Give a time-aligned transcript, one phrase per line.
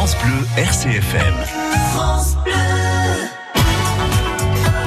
[0.00, 1.34] France Bleu RCFM.
[1.92, 2.54] France Bleu.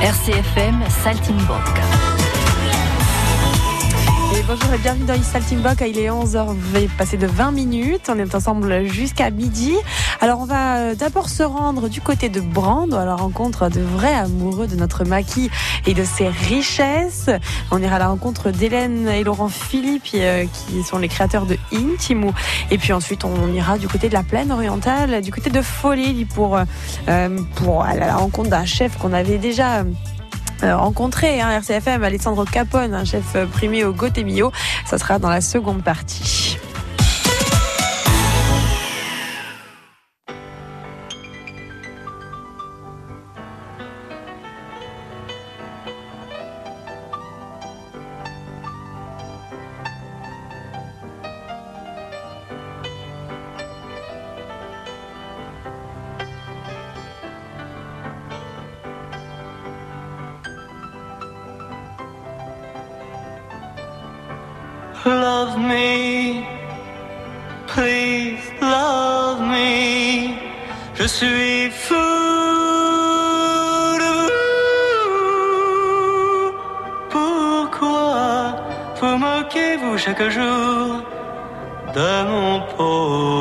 [0.02, 2.23] RCFM Saltimbocca
[4.48, 5.84] bonjour et bienvenue dans Saltimbok.
[5.88, 8.10] Il est 11h, vous va passer de 20 minutes.
[8.10, 9.74] On est ensemble jusqu'à midi.
[10.22, 13.82] Alors, on va euh, d'abord se rendre du côté de Brande à la rencontre de
[13.82, 15.50] vrais amoureux de notre maquis
[15.86, 17.30] et de ses richesses.
[17.72, 21.58] On ira à la rencontre d'Hélène et Laurent Philippe, euh, qui sont les créateurs de
[21.72, 22.34] Intimo.
[22.72, 26.26] Et puis ensuite, on ira du côté de la plaine orientale, du côté de Folie
[26.26, 29.84] pour, euh, pour aller à la rencontre d'un chef qu'on avait déjà euh,
[30.62, 34.52] rencontrer hein, RCFM, Alessandro Capone, un chef primé au Gotemio.
[34.86, 36.58] Ça sera dans la seconde partie.
[65.44, 66.46] Love me,
[67.68, 70.38] please love me.
[70.96, 71.96] Je suis fou.
[77.10, 78.56] Pourquoi
[78.98, 81.04] vous moquez-vous chaque jour
[81.94, 83.33] de mon pauvre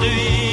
[0.00, 0.49] aujourd'hui.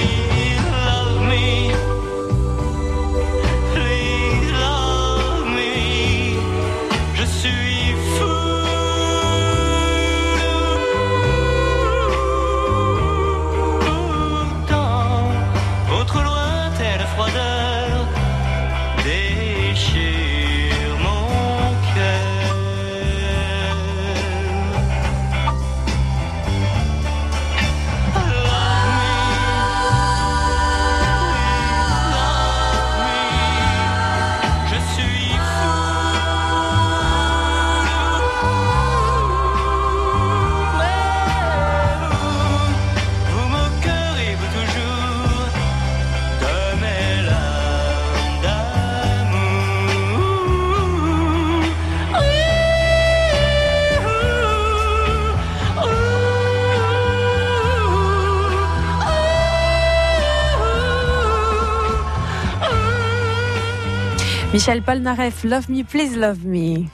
[64.58, 66.88] Michel Polnareff, Love Me, Please Love Me.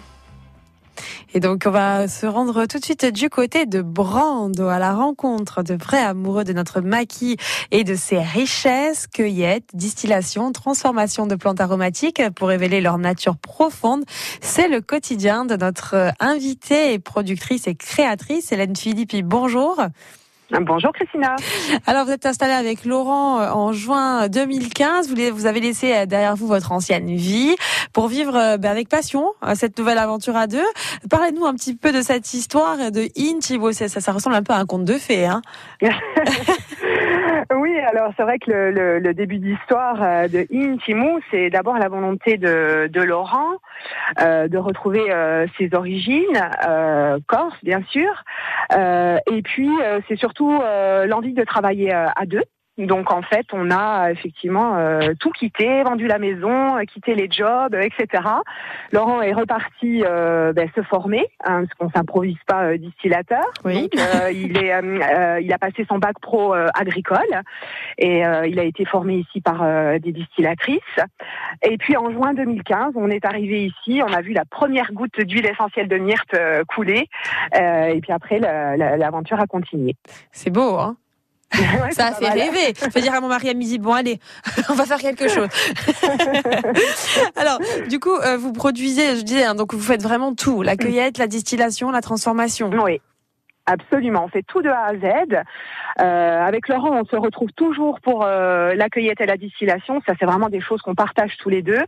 [1.34, 4.94] Et donc, on va se rendre tout de suite du côté de Brando à la
[4.94, 7.38] rencontre de vrais amoureux de notre maquis
[7.72, 14.04] et de ses richesses, cueillettes, distillation, transformation de plantes aromatiques pour révéler leur nature profonde.
[14.42, 19.24] C'est le quotidien de notre invitée et productrice et créatrice, Hélène Philippi.
[19.24, 19.78] Bonjour.
[20.62, 21.36] Bonjour Christina.
[21.88, 25.12] Alors vous êtes installée avec Laurent euh, en juin 2015.
[25.32, 27.56] Vous avez laissé euh, derrière vous votre ancienne vie
[27.92, 30.66] pour vivre euh, ben, avec passion cette nouvelle aventure à deux.
[31.10, 33.72] Parlez-nous un petit peu de cette histoire de Intimo.
[33.72, 35.26] Ça, ça, ressemble un peu à un conte de fées.
[35.26, 35.42] Hein
[35.82, 42.38] oui, alors c'est vrai que le, le, début d'histoire de Intimo, c'est d'abord la volonté
[42.38, 43.58] de, de Laurent
[44.22, 48.24] euh, de retrouver euh, ses origines, euh, corse bien sûr,
[48.76, 49.70] et puis
[50.08, 50.52] c'est surtout
[51.06, 52.44] l'envie de travailler à deux.
[52.78, 57.30] Donc en fait, on a effectivement euh, tout quitté, vendu la maison, euh, quitté les
[57.30, 58.24] jobs, etc.
[58.92, 63.46] Laurent est reparti euh, ben, se former, hein, parce qu'on s'improvise pas distillateur.
[63.64, 63.90] Oui.
[63.90, 63.92] Donc,
[64.32, 64.74] il est,
[65.44, 67.42] il a passé son bac pro agricole
[67.98, 69.64] et il a été formé ici par
[70.00, 70.80] des distillatrices.
[71.62, 75.20] Et puis en juin 2015, on est arrivé ici, on a vu la première goutte
[75.20, 76.36] d'huile essentielle de myrte
[76.68, 77.08] couler,
[77.56, 79.96] et puis après l'aventure a continué.
[80.32, 80.98] C'est beau, hein?
[81.92, 82.74] Ça a fait rêver.
[82.80, 84.20] Je vais dire à mon mari à midi, bon allez,
[84.70, 85.48] on va faire quelque chose.
[87.36, 87.60] Alors,
[87.90, 91.18] du coup, euh, vous produisez, je disais, hein, donc vous faites vraiment tout, la cueillette,
[91.18, 92.72] la distillation, la transformation.
[92.84, 93.02] Oui.
[93.66, 95.42] Absolument, on fait tout de A à Z.
[96.02, 100.02] Euh, avec Laurent, on se retrouve toujours pour euh, la cueillette et la distillation.
[100.06, 101.80] Ça, c'est vraiment des choses qu'on partage tous les deux.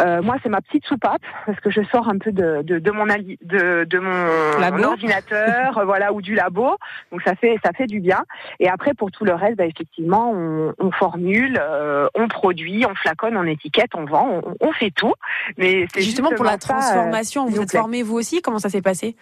[0.00, 2.90] Euh, moi, c'est ma petite soupape parce que je sors un peu de, de, de
[2.90, 6.76] mon de, de mon, ordinateur, voilà, ou du labo.
[7.10, 8.22] Donc ça fait ça fait du bien.
[8.60, 12.94] Et après, pour tout le reste, bah, effectivement, on, on formule, euh, on produit, on
[12.94, 15.14] flaconne, on étiquette, on vend, on, on fait tout.
[15.56, 17.46] Mais c'est justement pour la transformation.
[17.46, 19.16] vous êtes formé vous aussi Comment ça s'est passé?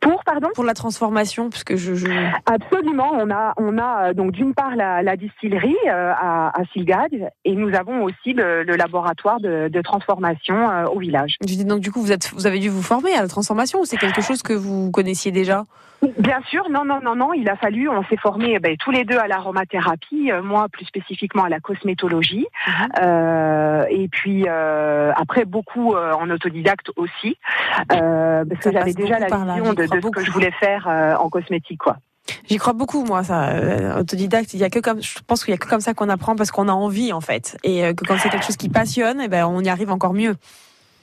[0.00, 2.06] Pour, pardon Pour la transformation, puisque je, je...
[2.46, 3.10] Absolument.
[3.12, 7.10] On a, on a euh, donc d'une part la, la distillerie euh, à, à Silgad
[7.44, 11.36] et nous avons aussi le, le laboratoire de, de transformation euh, au village.
[11.66, 13.98] Donc du coup, vous, êtes, vous avez dû vous former à la transformation ou c'est
[13.98, 15.66] quelque chose que vous connaissiez déjà?
[16.18, 17.32] Bien sûr, non, non, non, non.
[17.32, 21.44] Il a fallu, on s'est formés ben, tous les deux à l'aromathérapie, moi plus spécifiquement
[21.44, 22.88] à la cosmétologie, mhm.
[23.02, 27.36] euh, et puis euh, après beaucoup en autodidacte aussi,
[27.92, 31.14] euh, parce que j'avais déjà la vision de, de ce que je voulais faire euh,
[31.16, 31.96] en cosmétique, quoi.
[32.48, 33.50] J'y crois beaucoup, moi, ça.
[33.50, 35.94] Euh, autodidacte, il y a que comme, je pense qu'il y a que comme ça
[35.94, 38.56] qu'on apprend parce qu'on a envie, en fait, et euh, que quand c'est quelque chose
[38.56, 40.36] qui passionne, eh ben, on y arrive encore mieux.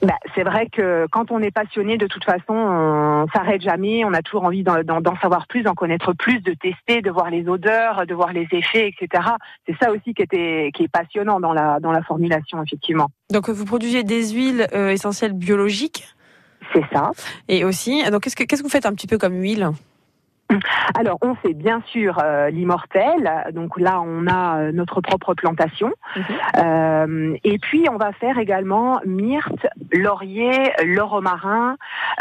[0.00, 4.04] Bah, c'est vrai que quand on est passionné, de toute façon, on s'arrête jamais.
[4.04, 7.48] On a toujours envie d'en savoir plus, d'en connaître plus, de tester, de voir les
[7.48, 9.24] odeurs, de voir les effets, etc.
[9.66, 13.08] C'est ça aussi qui, était, qui est passionnant dans la, dans la formulation, effectivement.
[13.30, 16.06] Donc, vous produisez des huiles essentielles biologiques?
[16.72, 17.10] C'est ça.
[17.48, 19.70] Et aussi, donc qu'est-ce que, qu'est-ce que vous faites un petit peu comme huile?
[20.94, 23.30] Alors, on fait bien sûr euh, l'immortel.
[23.52, 25.92] Donc là, on a euh, notre propre plantation.
[26.16, 26.24] Mhm.
[26.58, 31.76] Euh, et puis, on va faire également myrte, laurier, l'oromarin,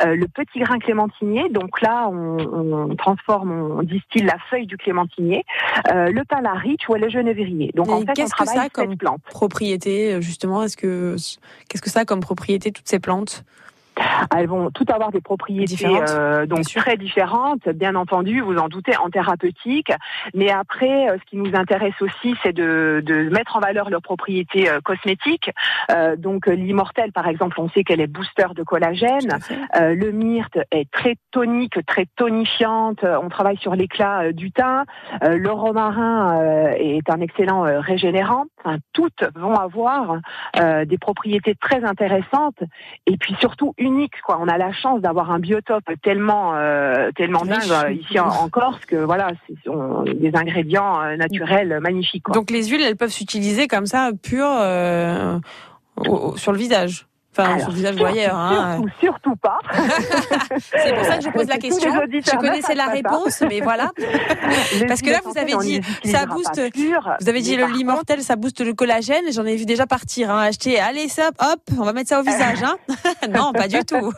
[0.06, 1.50] le petit grain clémentinier.
[1.50, 5.44] Donc là, on, transforme, on distille la feuille du clémentinier,
[5.90, 7.72] le palariche ou le genévrier.
[7.76, 8.96] Donc en fait, qu'est-ce que ça comme
[9.30, 10.64] propriété justement?
[10.64, 11.16] Est-ce que
[11.68, 13.44] qu'est-ce que ça a comme propriété toutes ces plantes?
[14.36, 18.96] Elles vont toutes avoir des propriétés euh, donc très différentes, bien entendu, vous en doutez,
[18.98, 19.92] en thérapeutique.
[20.34, 24.02] Mais après, euh, ce qui nous intéresse aussi, c'est de, de, mettre en valeur leurs
[24.02, 25.52] propriétés euh, cosmétiques.
[25.92, 29.40] Euh, donc l'immortel, par exemple, on sait qu'elle est booster de collagène.
[29.76, 33.04] le myrte est très tonique, très tonifiante.
[33.04, 34.86] On travaille sur l'éclat du teint.
[35.22, 38.46] le romarin est un excellent régénérant.
[38.64, 40.20] Enfin, toutes vont avoir
[40.56, 42.60] des propriétés très intéressantes.
[43.06, 44.22] Et puis surtout une unique.
[44.26, 44.38] Quoi.
[44.40, 48.86] On a la chance d'avoir un biotope tellement, euh, tellement dingue euh, ici en, Corse
[48.86, 52.24] que voilà, c'est des ingrédients euh, naturels magnifiques.
[52.24, 52.34] Quoi.
[52.34, 54.58] Donc les huiles, elles peuvent s'utiliser comme ça, pures,
[56.36, 57.07] sur le visage.
[57.38, 58.36] Enfin, sur le visage voyeur.
[58.36, 58.78] Hein.
[58.78, 59.60] Surtout, surtout pas.
[60.58, 61.92] c'est pour ça que je pose la question.
[61.92, 63.92] Je connaissais la réponse, mais voilà.
[64.88, 66.62] Parce que là, vous avez dit, ça booste.
[67.22, 69.26] Vous avez dit le lit mortel, ça booste le collagène.
[69.32, 70.80] J'en ai vu déjà partir, hein, acheter.
[70.80, 72.64] Allez, ça, hop, on va mettre ça au visage.
[72.64, 72.78] Hein.
[73.30, 74.12] non, pas du tout.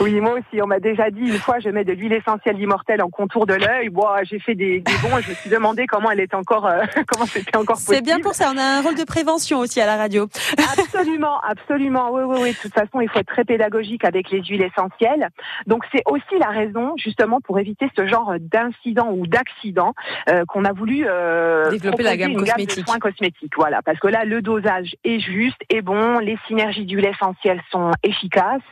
[0.00, 3.02] oui, moi aussi, on m'a déjà dit une fois, je mets de l'huile essentielle d'immortel
[3.02, 3.88] en contour de l'œil.
[3.88, 6.66] Bon, j'ai fait des, des bons et je me suis demandé comment elle était encore,
[6.66, 7.96] euh, comment c'était encore possible.
[7.96, 8.50] C'est bien pour ça.
[8.54, 10.28] On a un rôle de prévention aussi à la radio.
[10.58, 12.50] absolument, absolument oui, oui, oui.
[12.52, 15.28] De toute façon, il faut être très pédagogique avec les huiles essentielles.
[15.66, 19.94] Donc, c'est aussi la raison, justement, pour éviter ce genre d'incident ou d'accident
[20.28, 22.86] euh, qu'on a voulu euh, développer la gamme cosmétique.
[22.86, 23.54] soins cosmétiques.
[23.56, 27.90] Voilà, parce que là, le dosage est juste, et bon, les synergies d'huiles essentielles sont
[28.02, 28.62] efficaces.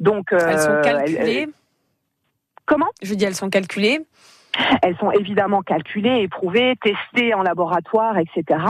[0.00, 1.48] Donc, elles sont calculées.
[2.68, 2.88] Comment?
[3.02, 4.00] Je dis elles sont calculées.
[4.82, 8.60] Elles sont évidemment calculées, éprouvées, testées en laboratoire, etc.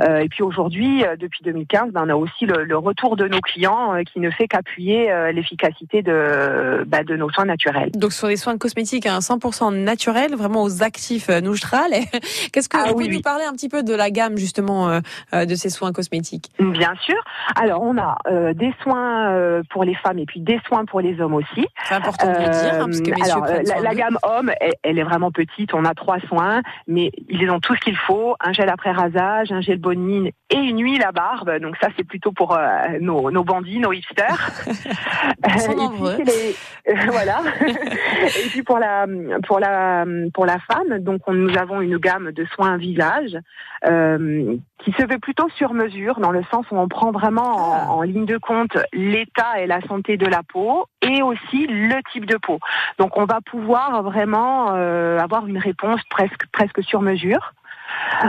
[0.00, 3.40] Euh, et puis aujourd'hui, euh, depuis 2015, ben, on a aussi le, retour de nos
[3.40, 7.90] clients euh, qui ne fait qu'appuyer l'efficacité de, ben, de nos soins naturels.
[7.92, 11.90] Donc sur des soins cosmétiques à 100% naturels, vraiment aux actifs Noustral.
[12.52, 15.00] Qu'est-ce que ah vous pouvez nous parler un petit peu de la gamme justement
[15.32, 16.50] de ces soins cosmétiques?
[16.58, 17.16] Bien sûr.
[17.56, 18.16] Alors on a
[18.54, 21.66] des soins pour les femmes et puis des soins pour les hommes aussi.
[21.84, 22.74] C'est important de le dire.
[22.74, 25.74] Hein, parce que alors, la, la, gamme homme, elle, elle est vraiment petite.
[25.74, 29.52] On a trois soins, mais ils ont tout ce qu'il faut un gel après rasage,
[29.52, 31.58] un gel bonine et une huile à barbe.
[31.60, 34.64] Donc ça, c'est plutôt pour euh, nos, nos, bandits, nos hipsters.
[35.54, 36.18] Ils sont nombreux.
[36.18, 37.40] Euh, voilà.
[37.66, 39.06] et puis pour la
[39.46, 43.38] pour la pour la femme, donc nous avons une gamme de soins visage
[43.86, 47.74] euh, qui se fait plutôt sur mesure, dans le sens où on prend vraiment en,
[47.74, 47.92] ah.
[47.92, 52.26] en ligne de compte l'état et la santé de la peau et aussi le type
[52.26, 52.58] de peau.
[52.98, 57.52] Donc on va pouvoir vraiment euh, avoir une réponse presque presque sur mesure.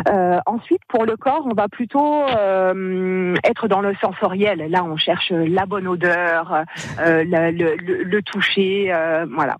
[0.10, 4.66] Euh, ensuite, pour le corps, on va plutôt euh, être dans le sensoriel.
[4.70, 6.64] Là, on cherche la bonne odeur,
[7.00, 9.56] euh, le, le, le, toucher, euh, voilà.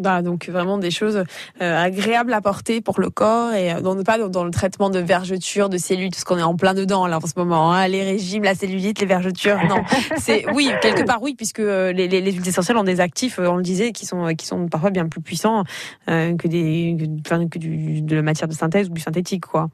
[0.00, 1.22] Bah, donc vraiment des choses
[1.62, 4.90] euh, agréables à porter pour le corps et euh, on n'est pas dans le traitement
[4.90, 7.72] de vergetures, de cellules, tout ce qu'on est en plein dedans là en ce moment.
[7.72, 9.84] Hein, les régimes, la cellulite, les vergetures, non.
[10.16, 13.38] C'est oui quelque part oui puisque euh, les, les, les, huiles essentielles ont des actifs,
[13.38, 15.62] on le disait, qui sont qui sont parfois bien plus puissants
[16.08, 19.68] que des que, que du, de la matière de synthèse ou du synthétique quoi.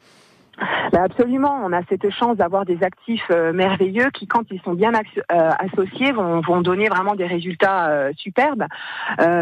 [0.93, 4.75] Bah, absolument, on a cette chance d'avoir des actifs euh, merveilleux qui, quand ils sont
[4.75, 8.65] bien euh, associés, vont, vont, donner vraiment des résultats euh, superbes.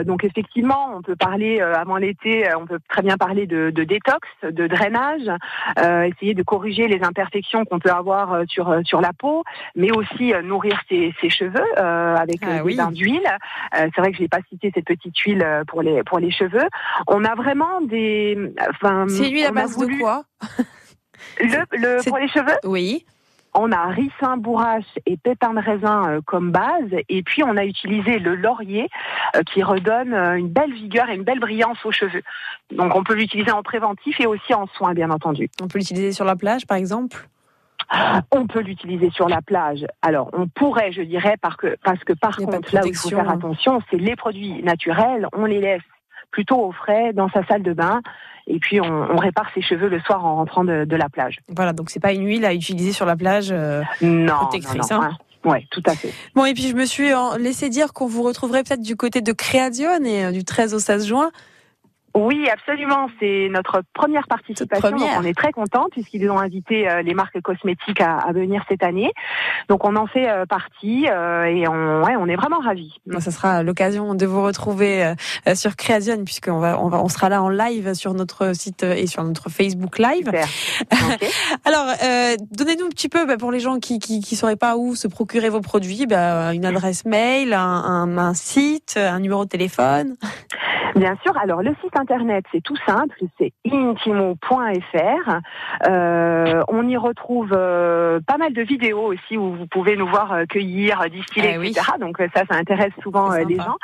[0.04, 4.28] donc effectivement, on peut parler avant l'été, on peut très bien parler de, de détox,
[4.42, 5.28] de drainage,
[5.76, 9.44] essayer de corriger les imperfections qu'on peut avoir sur sur la peau,
[9.74, 13.28] mais aussi nourrir ses, ses cheveux avec ah, des bains d'huile.
[13.72, 16.68] C'est vrai que je n'ai pas cité cette petite huile pour les pour les cheveux.
[17.06, 18.52] On a vraiment des.
[18.70, 20.24] Enfin, C'est huile à base de quoi?
[21.40, 22.56] Le, pour les cheveux?
[22.64, 23.04] Oui.
[23.54, 27.64] On a ricin, bourrache et pépin de raisin euh, comme base, et puis on a
[27.64, 28.88] utilisé le laurier
[29.34, 32.22] euh, qui redonne euh, une belle vigueur et une belle brillance aux cheveux.
[32.70, 35.48] Donc on peut l'utiliser en préventif et aussi en soins, bien entendu.
[35.62, 37.26] On peut l'utiliser sur la plage, par exemple?
[38.30, 39.86] On peut l'utiliser sur la plage.
[40.02, 43.08] Alors, on pourrait, je dirais, parce que, parce que par contre, là où il faut
[43.08, 45.82] faire attention, c'est les produits naturels, on les laisse
[46.30, 48.02] plutôt au frais dans sa salle de bain
[48.48, 51.38] et puis on, répare ses cheveux le soir en rentrant de, la plage.
[51.54, 54.90] Voilà, donc c'est pas une huile à utiliser sur la plage euh, non, protectrice.
[54.90, 55.18] Non, hein.
[55.44, 56.12] Oui, tout à fait.
[56.34, 59.32] Bon, et puis je me suis laissé dire qu'on vous retrouverait peut-être du côté de
[59.32, 61.30] Création et euh, du 13 au 16 juin.
[62.14, 63.08] Oui, absolument.
[63.20, 64.96] C'est notre première participation.
[65.18, 69.12] on est très contents puisqu'ils ont invité euh, les marques cosmétiques à, venir cette année.
[69.68, 72.94] Donc on en fait euh, partie euh, et on, ouais, on est vraiment ravis.
[73.06, 75.14] Bon, ça sera l'occasion de vous retrouver
[75.54, 79.06] sur Creation puisqu'on va, on va, on sera là en live sur notre site et
[79.06, 80.30] sur notre Facebook Live.
[81.64, 81.86] Alors,
[82.50, 85.08] donnez-nous un petit peu bah, pour les gens qui, qui, qui sauraient pas où se
[85.08, 90.16] procurer vos produits, bah, une adresse mail, un, un, un site, un numéro de téléphone.
[90.98, 91.32] Bien sûr.
[91.38, 92.07] Alors le site internet,
[92.52, 95.40] c'est tout simple, c'est intimo.fr.
[95.86, 100.32] Euh, on y retrouve euh, pas mal de vidéos aussi où vous pouvez nous voir
[100.32, 101.92] euh, cueillir, distiller, eh etc.
[102.00, 103.76] Donc ça, ça intéresse souvent les gens.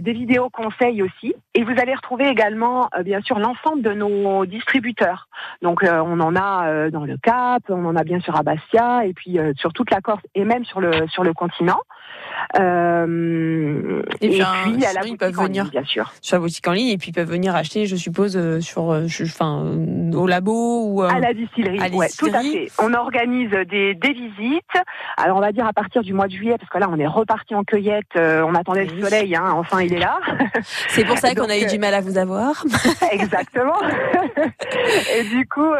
[0.00, 1.34] des vidéos conseils aussi.
[1.54, 5.28] Et vous allez retrouver également, bien sûr, l'ensemble de nos distributeurs.
[5.62, 9.12] Donc on en a dans le Cap, on en a bien sûr à Bastia, et
[9.12, 11.80] puis sur toute la Corse et même sur le sur le continent.
[12.58, 16.12] Euh, et puis, à la boutique en ligne, bien sûr.
[16.20, 18.90] Sur la boutique en ligne, et puis ils peuvent venir acheter, je suppose, euh, sur,
[18.90, 19.64] euh, enfin,
[20.14, 21.80] au labo ou à la distillerie.
[21.80, 22.68] À tout à fait.
[22.78, 24.64] On organise des, des visites.
[25.16, 27.06] Alors on va dire à partir du mois de juillet, parce que là on est
[27.06, 28.16] reparti en cueillette.
[28.16, 30.18] on attendait le soleil, hein, enfin il est là.
[30.88, 32.64] C'est pour ça qu'on a eu du mal à vous avoir.
[33.12, 33.80] Exactement.
[35.16, 35.72] et du coup,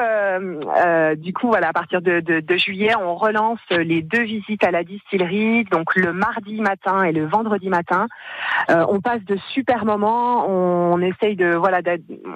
[1.16, 4.70] du coup voilà, à partir de, de, de juillet, on relance les deux visites à
[4.70, 8.08] la distillerie, donc le mardi matin et le vendredi matin.
[8.70, 10.46] Euh, on passe de super moments.
[10.48, 11.80] On, essaye de voilà,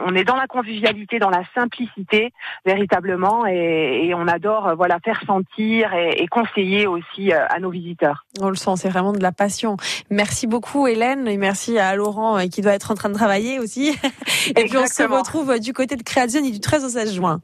[0.07, 2.33] on est dans la convivialité, dans la simplicité
[2.65, 8.25] véritablement, et, on adore euh, voilà faire sentir et, conseiller aussi euh, à nos visiteurs.
[8.41, 9.77] On le sent, c'est vraiment de la passion.
[10.11, 13.97] Merci beaucoup Hélène et merci à Laurent qui doit être en train de travailler aussi.
[14.57, 17.41] et puis on se retrouve du côté de Création du 13 au 16 juin.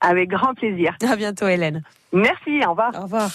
[0.00, 0.96] Avec grand plaisir.
[1.08, 1.82] À bientôt Hélène.
[2.12, 2.92] Merci, au revoir.
[2.98, 3.30] Au revoir.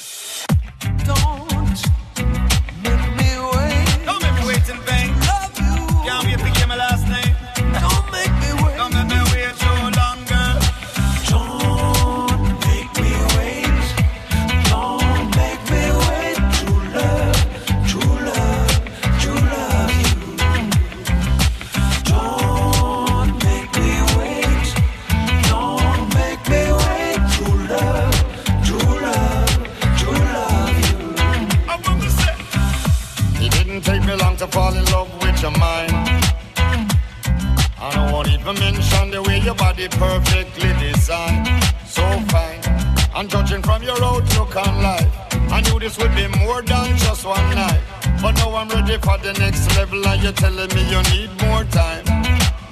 [39.87, 41.47] Body perfectly designed.
[41.85, 42.61] So fine.
[43.15, 45.11] And judging from your outlook on life,
[45.51, 47.81] I knew this would be more than just one night.
[48.21, 51.63] But now I'm ready for the next level, and you're telling me you need more
[51.65, 52.05] time.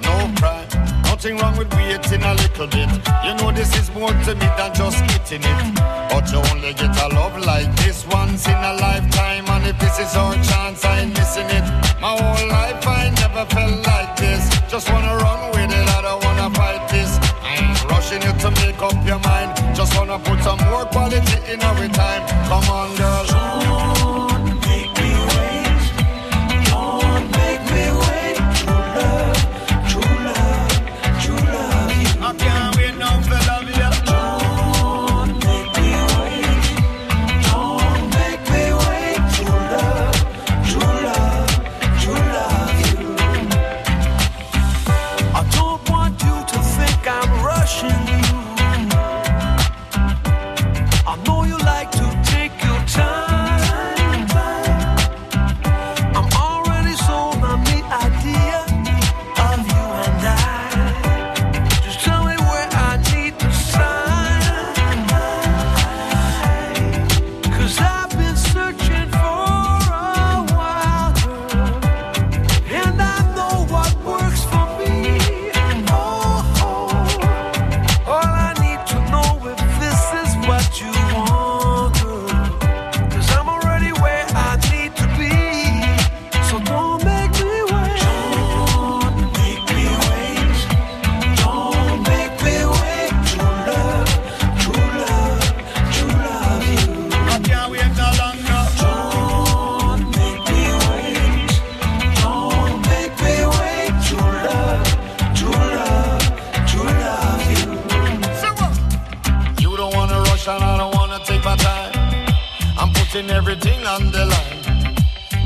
[0.02, 0.68] No crime.
[1.04, 2.90] Nothing wrong with waiting a little bit.
[3.24, 5.74] You know this is more to me than just getting it.
[6.10, 9.44] But you only get a love like this once in a lifetime.
[9.48, 11.64] And if this is our chance, I ain't missing it.
[12.00, 14.50] My whole life I never felt like this.
[14.68, 15.43] Just wanna run
[18.22, 19.50] you to make up your mind.
[19.74, 22.22] Just wanna put some more quality in our time.
[22.48, 23.33] Come on, girl.
[110.46, 111.92] I don't wanna take my time.
[112.76, 114.96] I'm putting everything on the line.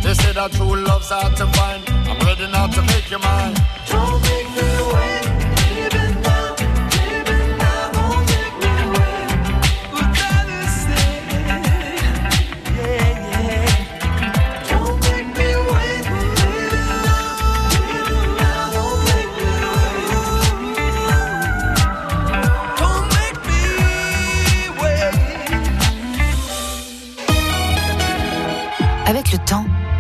[0.03, 1.89] They say that true love's hard to find.
[2.09, 3.57] I'm ready now to make your mind.
[3.87, 5.28] Don't make me wait.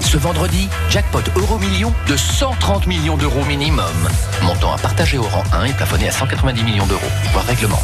[0.00, 4.08] Ce vendredi, jackpot euro million de 130 millions d'euros minimum.
[4.42, 7.00] Montant à partager au rang 1 et plafonné à 190 millions d'euros.
[7.32, 7.80] Voir règlement.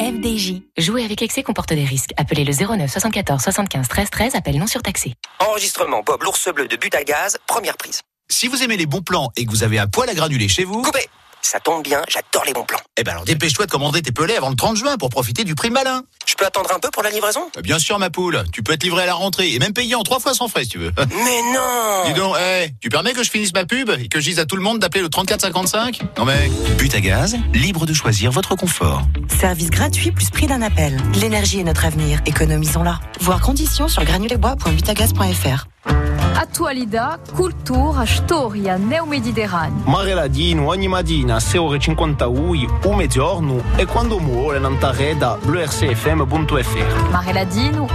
[0.00, 0.62] FDJ.
[0.78, 2.12] Jouer avec excès comporte des risques.
[2.16, 4.34] Appelez le 09 74 75 13 13.
[4.34, 5.14] Appel non surtaxé.
[5.38, 7.38] Enregistrement Bob l'ours bleu de but à gaz.
[7.46, 8.00] Première prise.
[8.28, 10.64] Si vous aimez les bons plans et que vous avez un poêle à granulés chez
[10.64, 10.82] vous...
[10.82, 11.08] Coupez
[11.42, 12.78] ça tombe bien, j'adore les bons plans.
[12.96, 15.54] Eh ben alors dépêche-toi de commander tes pelés avant le 30 juin pour profiter du
[15.54, 16.02] prix malin.
[16.26, 17.40] Je peux attendre un peu pour la livraison?
[17.56, 19.94] Euh, Bien sûr ma poule, tu peux être livré à la rentrée et même payer
[19.94, 20.92] en trois fois sans frais si tu veux.
[20.98, 24.24] Mais non Dis donc, hey, tu permets que je finisse ma pub et que je
[24.26, 26.50] dise à tout le monde d'appeler le 3455 Non mais...
[26.78, 29.02] But à gaz, libre de choisir votre confort.
[29.40, 30.96] Service gratuit plus prix d'un appel.
[31.20, 33.00] L'énergie est notre avenir, économisons-la.
[33.20, 35.66] Voir conditions sur granulebois.butagaz.fr.
[35.82, 39.82] Attualità, cultura, storia, neomediterranea.
[39.84, 47.08] Mare Ladino ogni mattina 50, 6.51, o mezzogiorno e quando muore l'antareda, blurcfm.fr.
[47.10, 47.88] Mare Ladino,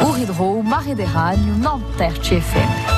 [0.00, 2.96] Uridro, Mediterraneo, non terci FM.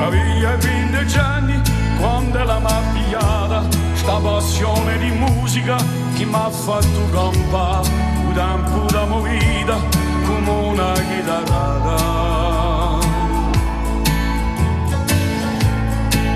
[0.00, 1.60] Avevi 15 anni
[1.98, 5.76] quando la maffiata sta passione di musica
[6.14, 7.88] che mi ha fatto campare
[8.24, 9.76] un tempo da movida
[10.24, 13.04] come una chitarrata.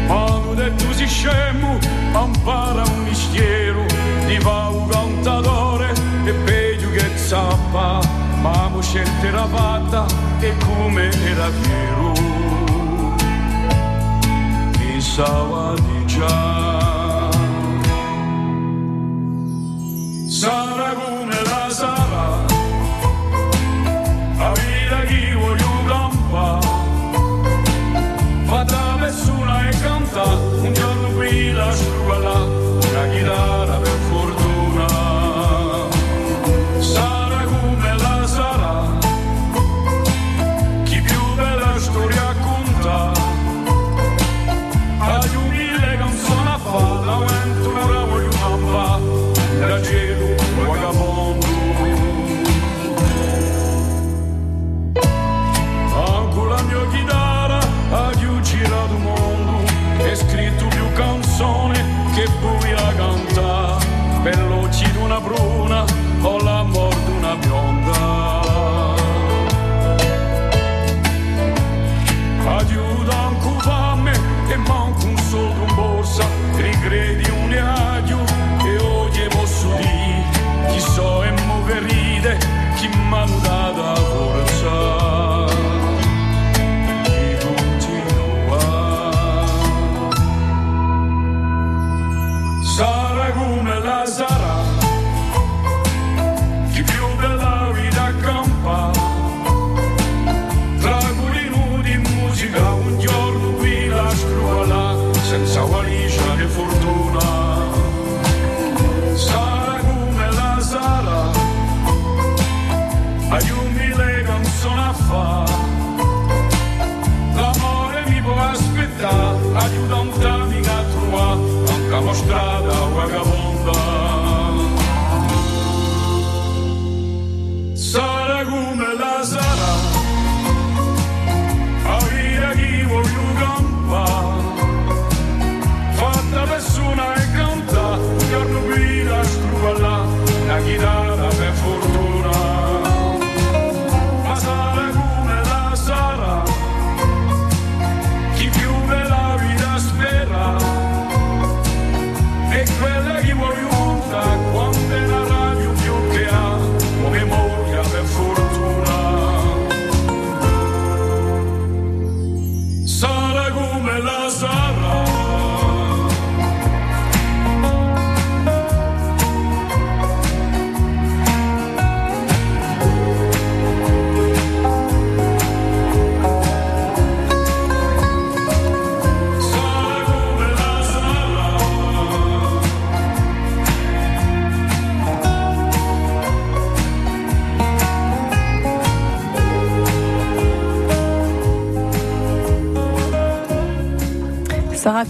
[0.08, 1.78] Ma non tu sei scemo
[2.12, 3.86] impara un mistero
[4.26, 5.92] di fa un cantatore
[6.24, 8.00] e peggio che zappa
[8.42, 10.06] ma mo scelta era fatta
[10.40, 12.12] e come era fiero
[14.72, 16.89] pensava di già
[20.40, 21.19] Saragou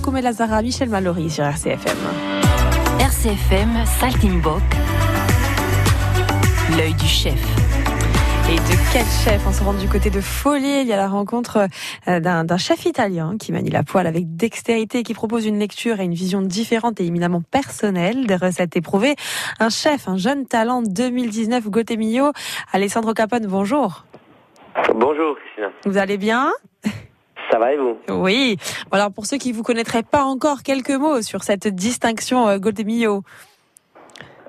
[0.02, 1.96] come Sarah Lazara, Michel Mallory sur RCFM.
[3.00, 4.60] RCFM, Saltimbok,
[6.76, 7.40] l'œil du chef.
[8.50, 9.40] Et de quel chef?
[9.46, 10.82] On se rend du côté de Folie.
[10.82, 11.66] Il y a la rencontre
[12.08, 16.04] euh, d'un chef italien qui manie la poêle avec dextérité, qui propose une lecture et
[16.04, 19.14] une vision différente et éminemment personnelle des recettes éprouvées.
[19.60, 21.64] Un chef, un jeune talent 2019,
[21.96, 22.32] Mio.
[22.72, 24.04] Alessandro Capone, bonjour.
[24.94, 25.70] Bonjour Christina.
[25.86, 26.50] Vous allez bien?
[27.50, 28.56] Ça va vous Oui.
[28.90, 33.22] Alors pour ceux qui vous connaîtraient pas encore, quelques mots sur cette distinction euh, Mio.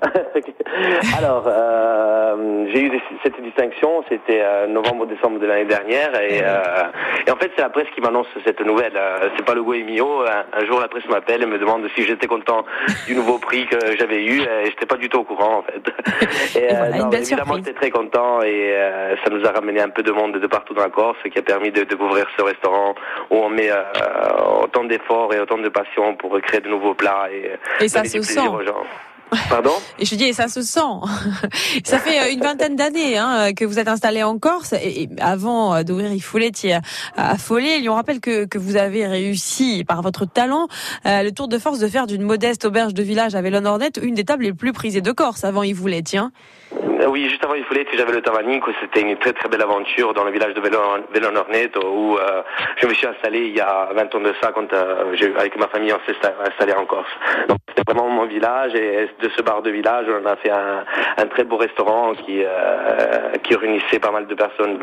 [1.16, 6.90] Alors, euh, j'ai eu cette distinction, c'était euh, novembre-décembre de l'année dernière, et, euh,
[7.26, 8.98] et, en fait c'est la presse qui m'annonce cette nouvelle.
[9.36, 10.22] C'est pas le Goemio.
[10.22, 12.64] Un, un jour la presse m'appelle et me demande si j'étais content
[13.06, 15.82] du nouveau prix que j'avais eu, et j'étais pas du tout au courant en fait.
[16.58, 18.74] Et, voilà, non, évidemment j'étais très content et
[19.24, 21.42] ça nous a ramené un peu de monde de partout dans la Corse, qui a
[21.42, 22.94] permis de découvrir ce restaurant
[23.30, 23.70] où on met
[24.62, 27.52] autant d'efforts et autant de passion pour créer de nouveaux plats et,
[27.84, 28.40] et ça se sent.
[28.48, 28.84] Aux gens.
[29.48, 30.80] Pardon Et je dis, et ça se sent.
[31.84, 34.74] ça fait euh, une vingtaine d'années hein, que vous êtes installé en Corse.
[34.74, 36.72] Et avant euh, d'ouvrir Ifouletti
[37.16, 40.68] à Follet, on rappelle que, que vous avez réussi, par votre talent,
[41.06, 44.14] euh, le tour de force de faire d'une modeste auberge de village à Vélon-Ornette une
[44.14, 46.18] des tables les plus prisées de Corse avant Ifouletti.
[46.18, 46.32] Hein.
[47.08, 48.70] Oui, juste avant Ifouletti, j'avais le Tavanico.
[48.80, 52.18] C'était une très très belle aventure dans le village de Vélon-Ornette où
[52.80, 55.92] je me suis installé il y a 20 ans de ça quand avec ma famille
[55.92, 57.10] on s'est installé en Corse.
[57.48, 61.26] Donc c'était vraiment mon village et de ce bar de village, on a fait un,
[61.26, 64.78] très beau restaurant qui, euh, qui réunissait pas mal de personnes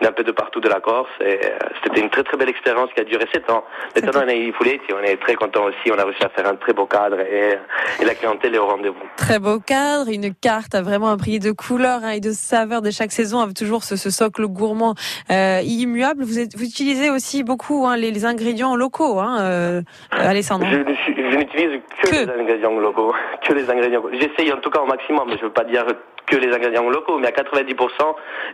[0.00, 1.08] d'un peu de partout de la Corse.
[1.20, 3.64] Et euh, c'était une très très belle expérience qui a duré 7 ans.
[3.94, 4.52] Maintenant, on est
[4.92, 5.90] on est très content aussi.
[5.90, 7.58] On a réussi à faire un très beau cadre et,
[8.04, 9.06] la clientèle est au rendez-vous.
[9.16, 12.90] Très beau cadre, une carte a vraiment un de couleurs hein, et de saveurs de
[12.90, 14.94] chaque saison, avec toujours ce, socle gourmand
[15.30, 16.24] euh, immuable.
[16.24, 20.68] Vous, êtes, vous utilisez aussi beaucoup hein, les, ingrédients locaux, hein, Alessandro.
[20.70, 23.12] Je, n'utilise que, les ingrédients locaux,
[23.46, 24.02] que les ingrédients.
[24.12, 25.86] J'essaye en tout cas au maximum, mais je veux pas dire
[26.30, 27.76] que les ingrédients locaux, mais à 90%,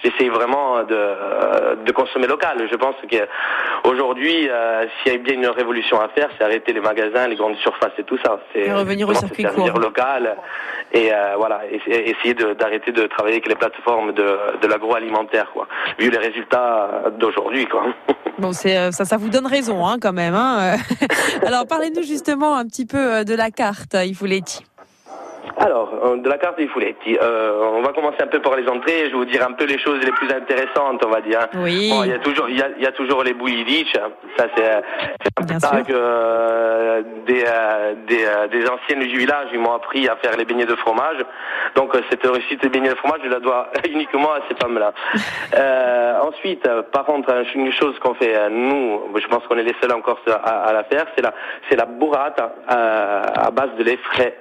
[0.03, 2.67] j'essaye vraiment de, de consommer local.
[2.71, 6.81] Je pense qu'aujourd'hui, euh, s'il y a bien une révolution à faire, c'est arrêter les
[6.81, 8.41] magasins, les grandes surfaces et tout ça.
[8.53, 9.79] C'est revenir au circuit court.
[9.79, 10.37] local
[10.93, 15.67] et euh, voilà, essayer d'arrêter de, travailler avec les plateformes de, de l'agroalimentaire, quoi.
[15.99, 17.85] Vu les résultats d'aujourd'hui, quoi.
[18.39, 20.35] Bon, c'est euh, ça, ça vous donne raison, hein, quand même.
[20.35, 20.77] Hein.
[21.47, 24.62] Alors, parlez-nous justement un petit peu de la carte, Ifouletti.
[25.59, 27.16] Alors, euh, de la carte des fouletti.
[27.21, 29.07] Euh, on va commencer un peu par les entrées.
[29.07, 31.47] Je vais vous dire un peu les choses les plus intéressantes, on va dire.
[31.55, 31.90] Oui.
[32.05, 33.97] il y a toujours, il y a, toujours les bouillidiches.
[34.37, 37.45] Ça, c'est un plat que euh, des,
[38.51, 41.25] des, anciennes du village, ils m'ont appris à faire les beignets de fromage.
[41.75, 44.92] Donc, cette réussite des beignets de fromage, je la dois uniquement à ces femmes-là.
[46.23, 50.21] ensuite, par contre, une chose qu'on fait, nous, je pense qu'on est les seuls encore
[50.45, 51.33] à, la faire, c'est la,
[51.69, 54.37] c'est la burrata à base de lait frais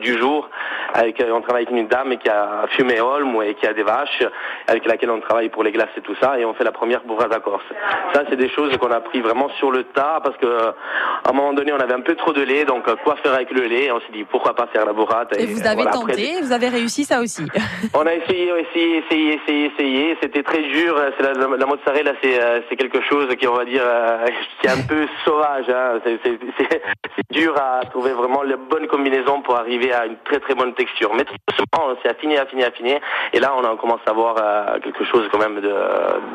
[0.00, 0.48] du jour.
[0.92, 4.22] Avec, on travaille avec une dame qui a fumé Olm et qui a des vaches,
[4.68, 7.02] avec laquelle on travaille pour les glaces et tout ça, et on fait la première
[7.02, 7.64] burrata corse.
[8.12, 11.32] Ça, c'est des choses qu'on a pris vraiment sur le tas, parce que à un
[11.32, 13.90] moment donné, on avait un peu trop de lait, donc quoi faire avec le lait?
[13.90, 15.38] On s'est dit pourquoi pas faire la burrata.
[15.38, 17.44] Et, vous avez tenté, vous avez réussi ça aussi.
[17.94, 20.18] on a essayé, essayé, essayé, essayé, essayé.
[20.22, 20.96] C'était très dur.
[21.20, 24.26] La, la mozzarella, c'est euh, c'est quelque chose qui, on va dire, euh,
[24.60, 25.66] qui est un peu sauvage.
[25.68, 26.00] Hein.
[26.04, 30.74] C'est dur à trouver vraiment la bonne combinaison pour arriver à une très très bonne
[30.74, 31.12] texture.
[31.14, 31.34] Mais tout
[31.80, 33.00] on s'est affiné, affiné, affiné.
[33.32, 35.60] Et là, on commence à voir euh, quelque chose quand même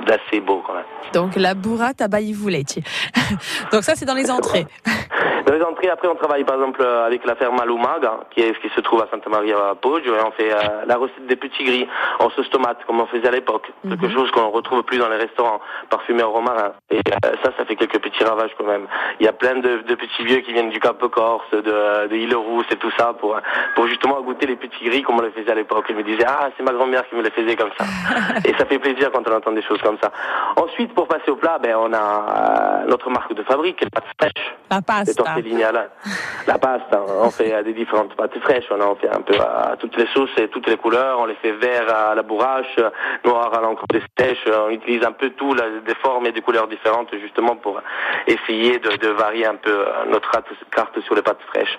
[0.05, 0.83] d'assez beau quand même.
[1.13, 2.83] Donc la burrata baïvouletti.
[3.71, 4.65] Donc ça, c'est dans les entrées.
[5.45, 8.59] Dans les entrées, après, on travaille par exemple euh, avec la ferme Alumaga, qui, est,
[8.61, 11.63] qui se trouve à Santa Maria Poggio, et on fait euh, la recette des petits
[11.63, 11.87] gris
[12.19, 13.71] en sauce tomate, comme on faisait à l'époque.
[13.81, 14.13] Quelque mhm.
[14.13, 16.73] chose qu'on ne retrouve plus dans les restaurants, parfumé au romarin.
[16.91, 18.85] Et euh, ça, ça fait quelques petits ravages quand même.
[19.19, 22.15] Il y a plein de, de petits vieux qui viennent du Cap Corse, de, de
[22.15, 23.39] Île Rousse et tout ça, pour,
[23.75, 25.85] pour justement goûter les petits gris comme on les faisait à l'époque.
[25.89, 27.85] Ils me disaient, ah, c'est ma grand-mère qui me les faisait comme ça.
[28.45, 30.11] et ça fait plaisir quand on entend des choses comme ça.
[30.55, 34.55] Ensuite, pour passer au plat, ben, on a notre marque de fabrique, la pâte fraîche.
[34.69, 35.23] La pasta.
[36.47, 39.97] La pasta, on fait des différentes pâtes fraîches, on en fait un peu à toutes
[39.97, 42.79] les sauces et toutes les couleurs, on les fait vert à la bourrache,
[43.23, 46.67] noir à l'encre des sèches, on utilise un peu tout, des formes et des couleurs
[46.67, 47.81] différentes justement pour
[48.27, 50.31] essayer de, varier un peu notre
[50.71, 51.77] carte sur les pâtes fraîches.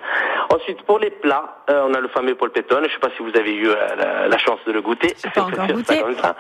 [0.53, 3.23] Ensuite, pour les plats, euh, on a le fameux polpettone, je ne sais pas si
[3.23, 5.15] vous avez eu euh, la, chance de le goûter.
[5.35, 5.99] Pas encore goûté.
[6.23, 6.35] ça,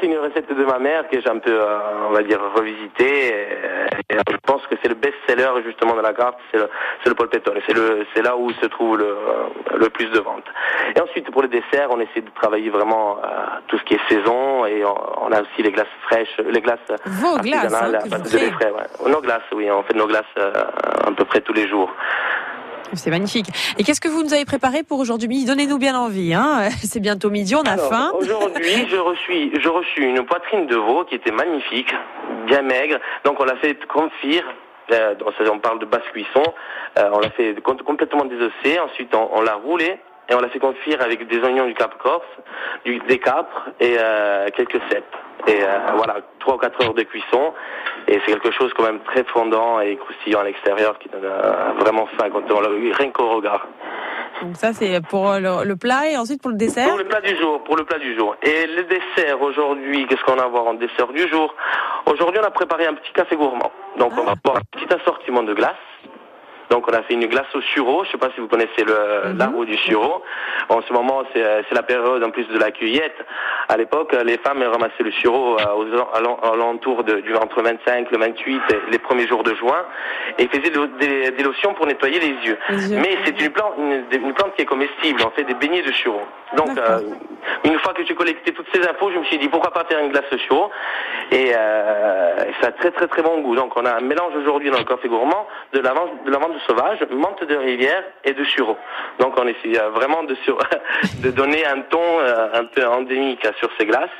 [0.00, 3.28] c'est une recette de ma mère que j'ai un peu, euh, on va dire, revisitée.
[3.28, 6.68] Et, je pense que c'est le best-seller justement de la carte, c'est le,
[7.04, 7.62] le.
[7.66, 9.16] C'est le, c'est là où se trouve le,
[9.76, 10.44] le plus de ventes.
[10.94, 13.18] Et ensuite, pour les desserts, on essaie de travailler vraiment
[13.68, 17.38] tout ce qui est saison et on, a aussi les glaces fraîches, les glaces Vos
[17.38, 19.10] glaces, hein, de lait frais, ouais.
[19.10, 21.92] Nos glaces, oui, on fait nos glaces à peu près tous les jours.
[22.94, 23.46] C'est magnifique.
[23.78, 26.34] Et qu'est-ce que vous nous avez préparé pour aujourd'hui Donnez-nous bien envie.
[26.34, 28.12] Hein C'est bientôt midi, on a faim.
[28.14, 31.92] Aujourd'hui, je reçus, je reçus une poitrine de veau qui était magnifique,
[32.46, 32.98] bien maigre.
[33.24, 34.44] Donc on l'a fait confire.
[34.90, 35.14] Euh,
[35.50, 36.42] on parle de basse cuisson.
[36.98, 38.78] Euh, on l'a fait complètement désossé.
[38.80, 39.98] Ensuite, on, l'a roulé
[40.32, 42.24] et on l'a fait confire avec des oignons du Cap Corse,
[42.86, 45.14] du, des capres et euh, quelques cèpes.
[45.46, 47.52] Et euh, voilà, 3 ou 4 heures de cuisson.
[48.08, 51.72] Et c'est quelque chose quand même très fondant et croustillant à l'extérieur qui donne euh,
[51.78, 53.66] vraiment faim quand on l'a rien qu'au regard.
[54.40, 57.36] Donc ça c'est pour le, plat et ensuite pour le dessert Pour le plat du
[57.36, 58.34] jour, pour le plat du jour.
[58.42, 61.54] Et le dessert aujourd'hui, qu'est-ce qu'on va avoir en dessert du jour?
[62.06, 63.70] Aujourd'hui on a préparé un petit café gourmand.
[63.98, 65.76] Donc on va avoir un petit assortiment de glace
[66.72, 68.02] donc on a fait une glace au sureau.
[68.02, 69.36] Je ne sais pas si vous connaissez mhm.
[69.36, 70.22] l'arbre du sureau.
[70.70, 73.18] En ce moment, c'est la période en plus de la cueillette.
[73.68, 78.62] À l'époque, les femmes ramassaient le sureau euh, aux alentours du entre 25, le 28,
[78.90, 79.84] les premiers jours de juin,
[80.38, 82.58] et faisaient des, lotions pour nettoyer les yeux.
[82.70, 85.20] Mais c'est une plante, une, plante qui est comestible.
[85.26, 86.22] On fait des beignets de sureau.
[86.56, 87.00] Donc, euh,
[87.64, 89.98] une fois que j'ai collecté toutes ces infos, je me suis dit pourquoi pas faire
[89.98, 90.70] une glace au sureau?
[91.30, 93.56] Et euh, ça a très très très bon goût.
[93.56, 96.30] Donc, on a un mélange aujourd'hui dans le café gourmand de lavande de
[96.66, 98.76] sauvage, menthe de rivière et de sureau.
[99.18, 100.36] Donc on essaie vraiment de,
[101.22, 104.10] de donner un ton euh, un peu endémique sur ces glaces.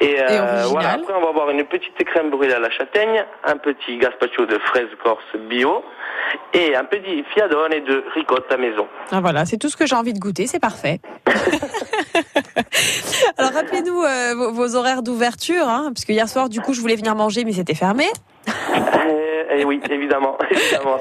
[0.00, 3.58] Et, euh, voilà, après on va avoir une petite crème brûlée à la châtaigne, un
[3.58, 5.84] petit gazpacho de fraises corse bio
[6.54, 8.88] et un petit fiadone et de ricotta maison.
[9.12, 11.00] Ah voilà, c'est tout ce que j'ai envie de goûter, c'est parfait.
[13.36, 16.96] Alors rappelez-nous euh, vos, horaires d'ouverture, hein, parce que hier soir du coup je voulais
[16.96, 18.06] venir manger mais c'était fermé.
[19.52, 20.36] Eh oui, évidemment,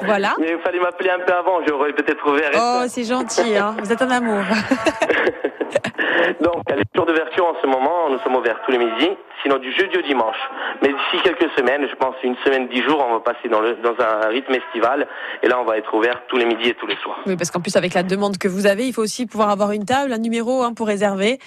[0.04, 0.36] Voilà.
[0.40, 2.52] Mais il fallait m'appeler un peu avant, j'aurais peut-être ouvert.
[2.56, 3.76] Oh, c'est gentil, hein.
[3.82, 4.44] vous êtes un amour.
[6.42, 9.12] Donc, les jours d'ouverture en ce moment, nous sommes ouverts tous les midis,
[9.44, 10.38] sinon du jeudi au dimanche.
[10.82, 13.76] Mais d'ici quelques semaines, je pense une semaine, dix jours, on va passer dans, le,
[13.76, 15.08] dans un rythme estival.
[15.44, 17.20] Et là, on va être ouvert tous les midis et tous les soirs.
[17.26, 19.72] Oui, parce qu'en plus, avec la demande que vous avez, il faut aussi pouvoir avoir
[19.72, 21.40] une table, un numéro hein, pour réserver.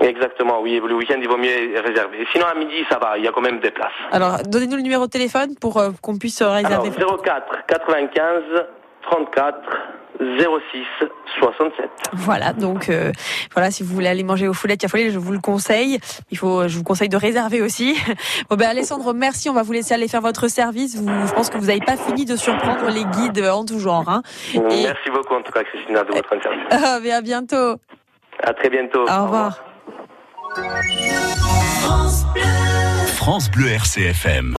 [0.00, 0.80] Exactement, oui.
[0.84, 2.26] Le week-end, il vaut mieux réserver.
[2.32, 3.18] Sinon, à midi, ça va.
[3.18, 3.92] Il y a quand même des places.
[4.12, 6.90] Alors, donnez-nous le numéro de téléphone pour euh, qu'on puisse euh, réserver.
[6.96, 8.42] Alors, 04 95
[9.02, 9.56] 34
[10.20, 11.06] 06
[11.38, 11.88] 67.
[12.14, 13.12] Voilà, donc euh,
[13.54, 15.98] voilà, si vous voulez aller manger au Foulet Tiafolé, je vous le conseille.
[16.30, 17.96] Il faut, je vous conseille de réserver aussi.
[18.50, 19.48] Bon ben Alessandro, merci.
[19.48, 20.96] On va vous laisser aller faire votre service.
[20.96, 24.08] je pense que vous n'avez pas fini de surprendre les guides en tout genre.
[24.08, 24.22] Hein.
[24.54, 26.62] Merci beaucoup en tout cas, Christina, de votre interview.
[26.70, 27.76] Ah, à bientôt.
[28.42, 29.02] À très bientôt.
[29.02, 29.67] Au revoir.
[33.16, 33.68] France Bleu.
[33.76, 34.46] RCFM.